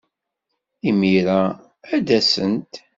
Imir-a 0.89 1.39
ad 1.95 2.01
d-asent. 2.05 2.71